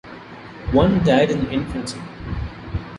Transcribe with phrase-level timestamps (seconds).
[0.71, 2.01] One died in infancy.